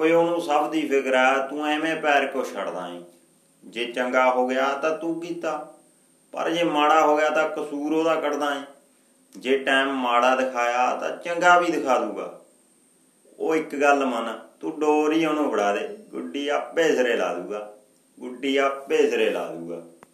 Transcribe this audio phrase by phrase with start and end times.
[0.00, 3.00] ਓਏ ਉਹਨੂੰ ਸਭ ਦੀ ਫਿਕਰ ਆ, ਤੂੰ ਐਵੇਂ ਪੈਰ ਕੋ ਛੱਡਦਾ ਏ?
[3.64, 5.74] ਜੇ ਚੰਗਾ ਹੋ ਗਿਆ ਤਾਂ ਤੂੰ ਕੀਤਾ,
[6.32, 8.60] ਪਰ ਜੇ ਮਾੜਾ ਹੋ ਗਿਆ ਤਾਂ ਕਸੂਰ ਉਹਦਾ ਕੱਢਦਾ ਏ।
[9.38, 12.40] ਜੇ ਟਾਈਮ ਮਾੜਾ ਦਿਖਾਇਆ ਤਾਂ ਚੰਗਾ ਵੀ ਦਿਖਾ ਦੂਗਾ।
[13.38, 17.72] ਉਹ ਇੱਕ ਗੱਲ ਮੰਨ, ਤੂੰ ਡੋਰ ਹੀ ਉਹਨੂੰ ਫੜਾ ਦੇ, ਗੁੱਡੀ ਆਪੇ ਸਿਰੇ ਲਾ ਦੂਗਾ,
[18.20, 19.82] ਗੁੱਡੀ ਆਪੇ ਸਿਰੇ ਲਾ ਦੂਗਾ।